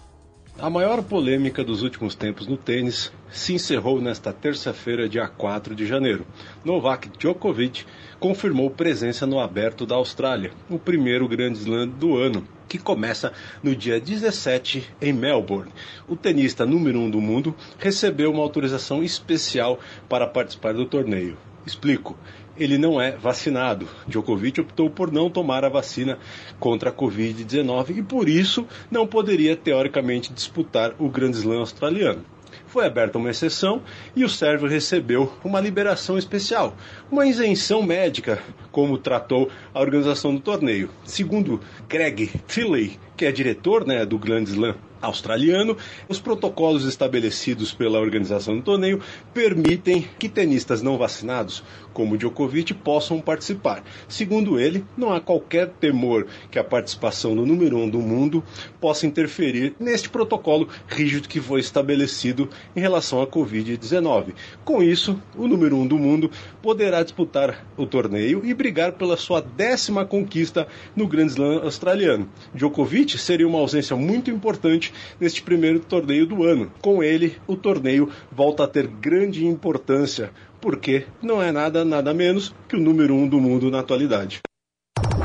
A 0.62 0.70
maior 0.70 1.02
polêmica 1.02 1.64
dos 1.64 1.82
últimos 1.82 2.14
tempos 2.14 2.46
no 2.46 2.56
tênis 2.56 3.12
se 3.32 3.52
encerrou 3.52 4.00
nesta 4.00 4.32
terça-feira, 4.32 5.08
dia 5.08 5.26
4 5.26 5.74
de 5.74 5.84
janeiro. 5.84 6.24
Novak 6.64 7.10
Djokovic 7.18 7.84
confirmou 8.20 8.70
presença 8.70 9.26
no 9.26 9.40
Aberto 9.40 9.84
da 9.84 9.96
Austrália, 9.96 10.52
o 10.70 10.78
primeiro 10.78 11.26
grande 11.26 11.58
slam 11.58 11.88
do 11.88 12.16
ano, 12.16 12.46
que 12.68 12.78
começa 12.78 13.32
no 13.60 13.74
dia 13.74 14.00
17 14.00 14.88
em 15.00 15.12
Melbourne. 15.12 15.72
O 16.06 16.14
tenista 16.14 16.64
número 16.64 16.96
1 17.00 17.02
um 17.06 17.10
do 17.10 17.20
mundo 17.20 17.56
recebeu 17.76 18.30
uma 18.30 18.44
autorização 18.44 19.02
especial 19.02 19.80
para 20.08 20.28
participar 20.28 20.74
do 20.74 20.86
torneio. 20.86 21.36
Explico 21.66 22.16
ele 22.56 22.78
não 22.78 23.00
é 23.00 23.12
vacinado. 23.12 23.88
Djokovic 24.06 24.60
optou 24.60 24.90
por 24.90 25.10
não 25.10 25.30
tomar 25.30 25.64
a 25.64 25.68
vacina 25.68 26.18
contra 26.58 26.90
a 26.90 26.92
Covid-19 26.92 27.98
e 27.98 28.02
por 28.02 28.28
isso 28.28 28.66
não 28.90 29.06
poderia 29.06 29.56
teoricamente 29.56 30.32
disputar 30.32 30.94
o 30.98 31.08
Grand 31.08 31.30
Slam 31.30 31.60
australiano. 31.60 32.24
foi 32.66 32.86
aberta 32.86 33.18
uma 33.18 33.30
exceção 33.30 33.82
e 34.16 34.24
o 34.24 34.28
servo 34.28 34.66
recebeu 34.66 35.30
uma 35.44 35.60
liberação 35.60 36.16
especial, 36.16 36.74
uma 37.10 37.26
isenção 37.26 37.82
médica, 37.82 38.42
como 38.70 38.96
tratou 38.96 39.50
a 39.74 39.80
organização 39.80 40.34
do 40.34 40.40
torneio. 40.40 40.88
Segundo 41.04 41.60
Greg 41.86 42.30
Tilley, 42.46 42.98
que 43.16 43.26
é 43.26 43.32
diretor 43.32 43.86
né, 43.86 44.06
do 44.06 44.18
Grand 44.18 44.44
Slam 44.44 44.74
australiano. 45.02 45.76
Os 46.08 46.20
protocolos 46.20 46.84
estabelecidos 46.84 47.72
pela 47.72 48.00
organização 48.00 48.56
do 48.56 48.62
torneio 48.62 49.00
permitem 49.34 50.08
que 50.18 50.28
tenistas 50.28 50.80
não 50.80 50.96
vacinados, 50.96 51.62
como 51.92 52.16
Djokovic, 52.16 52.72
possam 52.72 53.20
participar. 53.20 53.82
Segundo 54.08 54.58
ele, 54.58 54.84
não 54.96 55.12
há 55.12 55.20
qualquer 55.20 55.68
temor 55.68 56.26
que 56.50 56.58
a 56.58 56.64
participação 56.64 57.34
do 57.34 57.44
número 57.44 57.76
um 57.76 57.88
do 57.88 57.98
mundo 57.98 58.42
possa 58.80 59.06
interferir 59.06 59.74
neste 59.78 60.08
protocolo 60.08 60.68
rígido 60.86 61.28
que 61.28 61.40
foi 61.40 61.60
estabelecido 61.60 62.48
em 62.74 62.80
relação 62.80 63.20
à 63.20 63.26
Covid-19. 63.26 64.34
Com 64.64 64.82
isso, 64.82 65.20
o 65.36 65.46
número 65.46 65.76
um 65.76 65.86
do 65.86 65.98
mundo 65.98 66.30
poderá 66.62 67.02
disputar 67.02 67.66
o 67.76 67.86
torneio 67.86 68.42
e 68.44 68.54
brigar 68.54 68.92
pela 68.92 69.16
sua 69.16 69.40
décima 69.40 70.04
conquista 70.04 70.66
no 70.94 71.06
Grand 71.06 71.26
Slam 71.26 71.62
australiano. 71.62 72.28
Djokovic 72.54 73.18
seria 73.18 73.46
uma 73.48 73.58
ausência 73.58 73.96
muito 73.96 74.30
importante 74.30 74.91
neste 75.20 75.42
primeiro 75.42 75.80
torneio 75.80 76.26
do 76.26 76.44
ano. 76.44 76.72
Com 76.80 77.02
ele, 77.02 77.36
o 77.46 77.56
torneio 77.56 78.10
volta 78.30 78.64
a 78.64 78.68
ter 78.68 78.86
grande 78.86 79.46
importância, 79.46 80.30
porque 80.60 81.06
não 81.22 81.42
é 81.42 81.50
nada, 81.52 81.84
nada 81.84 82.14
menos 82.14 82.54
que 82.68 82.76
o 82.76 82.80
número 82.80 83.14
um 83.14 83.28
do 83.28 83.40
mundo 83.40 83.70
na 83.70 83.80
atualidade. 83.80 84.40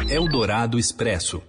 Eldorado 0.09 0.79
Expresso. 0.79 1.41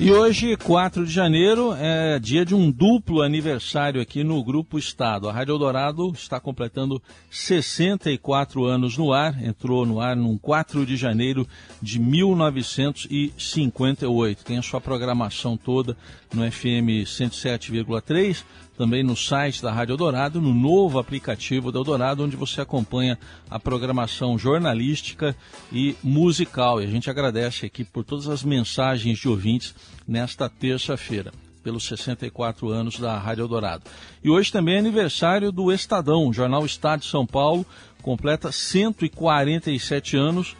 E 0.00 0.12
hoje, 0.12 0.56
4 0.56 1.04
de 1.04 1.12
janeiro, 1.12 1.74
é 1.74 2.20
dia 2.20 2.44
de 2.44 2.54
um 2.54 2.70
duplo 2.70 3.20
aniversário 3.20 4.00
aqui 4.00 4.22
no 4.22 4.44
Grupo 4.44 4.78
Estado. 4.78 5.28
A 5.28 5.32
Rádio 5.32 5.54
Eldorado 5.54 6.12
está 6.14 6.38
completando 6.38 7.02
64 7.28 8.64
anos 8.64 8.96
no 8.96 9.12
ar, 9.12 9.42
entrou 9.42 9.84
no 9.84 10.00
ar 10.00 10.14
no 10.14 10.38
4 10.38 10.86
de 10.86 10.96
janeiro 10.96 11.44
de 11.82 11.98
1958. 11.98 14.44
Tem 14.44 14.58
a 14.58 14.62
sua 14.62 14.80
programação 14.80 15.56
toda 15.56 15.96
no 16.32 16.48
FM 16.48 17.02
107,3 17.04 18.44
também 18.78 19.02
no 19.02 19.16
site 19.16 19.60
da 19.60 19.72
Rádio 19.72 19.94
Eldorado, 19.94 20.40
no 20.40 20.54
novo 20.54 21.00
aplicativo 21.00 21.72
da 21.72 21.80
Eldorado, 21.80 22.22
onde 22.22 22.36
você 22.36 22.60
acompanha 22.60 23.18
a 23.50 23.58
programação 23.58 24.38
jornalística 24.38 25.34
e 25.72 25.96
musical. 26.00 26.80
E 26.80 26.84
a 26.84 26.88
gente 26.88 27.10
agradece 27.10 27.66
aqui 27.66 27.82
por 27.82 28.04
todas 28.04 28.28
as 28.28 28.44
mensagens 28.44 29.18
de 29.18 29.28
ouvintes 29.28 29.74
nesta 30.06 30.48
terça-feira, 30.48 31.32
pelos 31.60 31.88
64 31.88 32.68
anos 32.68 33.00
da 33.00 33.18
Rádio 33.18 33.42
Eldorado. 33.42 33.82
E 34.22 34.30
hoje 34.30 34.52
também 34.52 34.76
é 34.76 34.78
aniversário 34.78 35.50
do 35.50 35.72
Estadão, 35.72 36.28
o 36.28 36.32
jornal 36.32 36.64
Estado 36.64 37.00
de 37.00 37.06
São 37.06 37.26
Paulo, 37.26 37.66
completa 38.00 38.52
147 38.52 40.16
anos. 40.16 40.56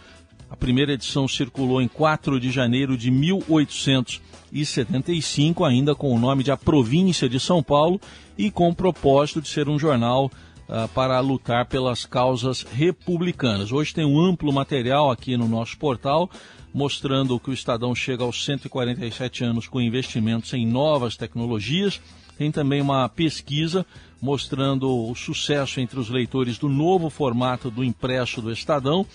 A 0.51 0.57
primeira 0.57 0.93
edição 0.93 1.29
circulou 1.29 1.81
em 1.81 1.89
4 1.89 2.41
de 2.41 2.51
janeiro 2.51 2.97
de 2.97 3.11
1800 3.11 4.21
e 4.51 4.65
75, 4.65 5.65
ainda 5.65 5.95
com 5.95 6.15
o 6.15 6.19
nome 6.19 6.43
de 6.43 6.51
A 6.51 6.57
Província 6.57 7.29
de 7.29 7.39
São 7.39 7.63
Paulo 7.63 8.01
e 8.37 8.51
com 8.51 8.69
o 8.69 8.75
propósito 8.75 9.43
de 9.43 9.49
ser 9.49 9.69
um 9.69 9.79
jornal 9.79 10.31
uh, 10.69 10.89
para 10.95 11.21
lutar 11.21 11.67
pelas 11.67 12.07
causas 12.07 12.63
republicanas. 12.63 13.73
Hoje 13.73 13.93
tem 13.93 14.07
um 14.07 14.19
amplo 14.19 14.53
material 14.53 15.11
aqui 15.11 15.37
no 15.37 15.47
nosso 15.47 15.77
portal 15.77 16.31
mostrando 16.73 17.41
que 17.41 17.51
o 17.51 17.53
Estadão 17.53 17.95
chega 17.95 18.23
aos 18.23 18.45
147 18.45 19.45
anos 19.45 19.67
com 19.67 19.81
investimentos 19.81 20.53
em 20.53 20.67
novas 20.67 21.17
tecnologias. 21.17 22.01
Tem 22.37 22.53
também 22.53 22.81
uma 22.81 23.09
pesquisa 23.09 23.85
mostrando 24.21 24.89
o 24.89 25.15
sucesso 25.15 25.81
entre 25.81 25.99
os 25.99 26.09
leitores 26.09 26.59
do 26.59 26.69
novo 26.69 27.11
formato 27.11 27.71
do 27.71 27.83
impresso 27.83 28.41
do 28.41 28.53
Estadão. 28.53 29.07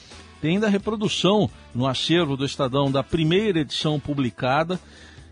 Tem 0.44 0.56
ainda 0.56 0.68
a 0.68 0.70
reprodução 0.70 1.50
no 1.74 1.88
acervo 1.88 2.36
do 2.36 2.44
Estadão 2.44 2.92
da 2.92 3.02
primeira 3.02 3.62
edição 3.62 3.98
publicada 3.98 4.78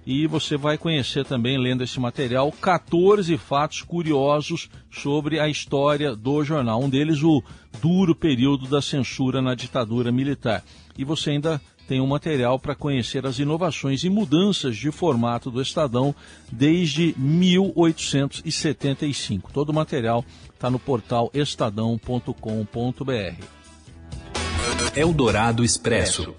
e 0.08 0.26
você 0.26 0.56
vai 0.56 0.78
conhecer 0.78 1.26
também, 1.26 1.58
lendo 1.58 1.84
esse 1.84 2.00
material, 2.00 2.50
14 2.50 3.38
fatos 3.38 3.82
curiosos 3.82 4.70
sobre 4.90 5.38
a 5.38 5.50
história 5.50 6.16
do 6.16 6.42
jornal. 6.46 6.82
Um 6.82 6.90
deles, 6.90 7.22
o 7.24 7.44
duro 7.82 8.16
período 8.16 8.70
da 8.70 8.82
censura 8.82 9.42
na 9.42 9.54
ditadura 9.54 10.14
militar. 10.14 10.64
E 10.98 11.04
você 11.04 11.32
ainda 11.32 11.60
tem 11.90 12.00
um 12.00 12.08
material 12.08 12.58
para 12.58 12.74
conhecer 12.74 13.26
as 13.26 13.38
inovações 13.38 14.06
e 14.06 14.10
mudanças 14.10 14.78
de 14.78 14.92
formato 14.92 15.52
do 15.52 15.62
Estadão 15.62 16.16
desde 16.50 17.14
1875. 17.18 19.52
Todo 19.52 19.72
o 19.72 19.76
material 19.76 20.24
está 20.56 20.70
no 20.70 20.80
portal 20.80 21.30
estadão.com.br. 21.34 23.61
Eldorado 24.96 25.64
Expresso. 25.64 26.36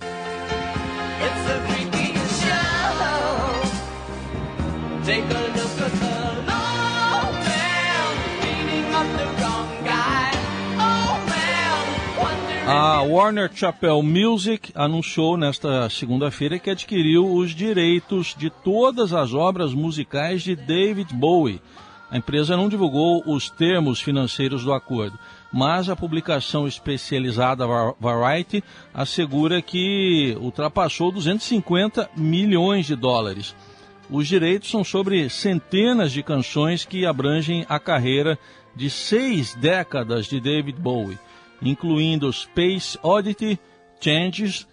A 12.65 13.03
Warner 13.03 13.51
Chappell 13.53 14.03
Music 14.03 14.73
anunciou 14.75 15.37
nesta 15.37 15.91
segunda-feira 15.91 16.59
que 16.59 16.71
adquiriu 16.71 17.27
os 17.35 17.51
direitos 17.51 18.35
de 18.39 18.49
todas 18.49 19.13
as 19.13 19.35
obras 19.35 19.75
musicais 19.75 20.43
de 20.43 20.55
David 20.55 21.13
Bowie. 21.13 21.61
A 22.11 22.17
empresa 22.17 22.57
não 22.57 22.69
divulgou 22.69 23.23
os 23.27 23.51
termos 23.51 24.01
financeiros 24.01 24.65
do 24.65 24.73
acordo, 24.73 25.19
mas 25.53 25.88
a 25.88 25.97
publicação 25.97 26.67
especializada 26.67 27.67
Variety 28.01 28.65
assegura 28.95 29.61
que 29.61 30.37
ultrapassou 30.41 31.12
250 31.12 32.09
milhões 32.17 32.87
de 32.87 32.97
dólares. 32.97 33.55
Os 34.11 34.27
direitos 34.27 34.71
são 34.71 34.83
sobre 34.83 35.29
centenas 35.29 36.12
de 36.12 36.23
canções 36.23 36.85
que 36.85 37.07
abrangem 37.07 37.67
a 37.69 37.79
carreira 37.79 38.38
de 38.75 38.88
seis 38.88 39.55
décadas 39.55 40.27
de 40.27 40.41
David 40.41 40.81
Bowie, 40.81 41.19
incluindo 41.61 42.33
Space 42.33 42.99
Oddity, 43.03 43.59
Changes, 44.01 44.67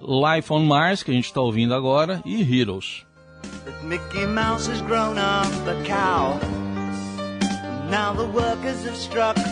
Life 0.00 0.52
on 0.52 0.64
Mars, 0.64 1.02
que 1.02 1.10
a 1.10 1.14
gente 1.14 1.26
está 1.26 1.40
ouvindo 1.40 1.74
agora, 1.74 2.20
e 2.24 2.42
Heroes. 2.42 3.06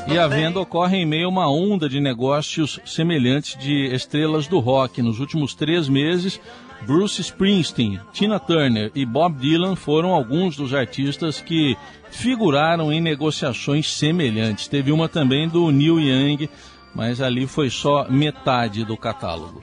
E 0.08 0.18
a 0.18 0.26
venda 0.26 0.60
ocorre 0.60 0.98
em 0.98 1.06
meio 1.06 1.26
a 1.26 1.28
uma 1.28 1.50
onda 1.50 1.88
de 1.88 2.00
negócios 2.00 2.80
semelhantes 2.84 3.56
de 3.58 3.94
estrelas 3.94 4.46
do 4.46 4.58
rock. 4.58 5.02
Nos 5.02 5.20
últimos 5.20 5.54
três 5.54 5.88
meses, 5.88 6.40
Bruce 6.86 7.20
Springsteen, 7.20 8.00
Tina 8.12 8.40
Turner 8.40 8.90
e 8.94 9.06
Bob 9.06 9.38
Dylan 9.38 9.76
foram 9.76 10.12
alguns 10.12 10.56
dos 10.56 10.74
artistas 10.74 11.40
que 11.40 11.76
figuraram 12.10 12.92
em 12.92 13.00
negociações 13.00 13.92
semelhantes. 13.92 14.68
Teve 14.68 14.90
uma 14.92 15.08
também 15.08 15.48
do 15.48 15.70
Neil 15.70 16.00
Young, 16.00 16.48
mas 16.94 17.20
ali 17.20 17.46
foi 17.46 17.70
só 17.70 18.06
metade 18.08 18.84
do 18.84 18.96
catálogo. 18.96 19.62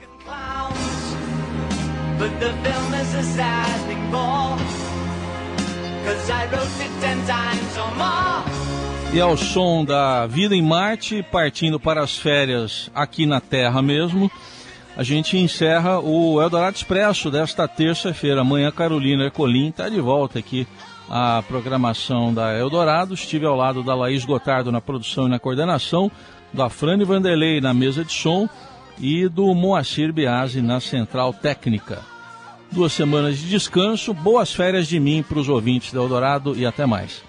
E 9.12 9.20
ao 9.20 9.36
som 9.36 9.84
da 9.84 10.24
vida 10.24 10.54
em 10.54 10.62
Marte, 10.62 11.20
partindo 11.32 11.80
para 11.80 12.00
as 12.00 12.16
férias 12.16 12.88
aqui 12.94 13.26
na 13.26 13.40
Terra 13.40 13.82
mesmo, 13.82 14.30
a 14.96 15.02
gente 15.02 15.36
encerra 15.36 15.98
o 15.98 16.40
Eldorado 16.40 16.76
Expresso 16.76 17.28
desta 17.28 17.66
terça-feira. 17.66 18.42
Amanhã, 18.42 18.70
Carolina 18.70 19.24
Ercolim 19.24 19.70
está 19.70 19.88
de 19.88 20.00
volta 20.00 20.38
aqui 20.38 20.64
à 21.08 21.42
programação 21.42 22.32
da 22.32 22.56
Eldorado. 22.56 23.14
Estive 23.14 23.46
ao 23.46 23.56
lado 23.56 23.82
da 23.82 23.96
Laís 23.96 24.24
Gotardo 24.24 24.70
na 24.70 24.80
produção 24.80 25.26
e 25.26 25.30
na 25.30 25.40
coordenação, 25.40 26.08
da 26.52 26.68
Frane 26.68 27.04
Vanderlei 27.04 27.60
na 27.60 27.74
mesa 27.74 28.04
de 28.04 28.12
som 28.12 28.48
e 29.00 29.28
do 29.28 29.52
Moacir 29.56 30.12
Biasi 30.12 30.62
na 30.62 30.78
central 30.78 31.34
técnica. 31.34 31.98
Duas 32.70 32.92
semanas 32.92 33.38
de 33.38 33.48
descanso, 33.48 34.14
boas 34.14 34.52
férias 34.52 34.86
de 34.86 35.00
mim 35.00 35.24
para 35.28 35.40
os 35.40 35.48
ouvintes 35.48 35.92
da 35.92 36.00
Eldorado 36.00 36.56
e 36.56 36.64
até 36.64 36.86
mais. 36.86 37.28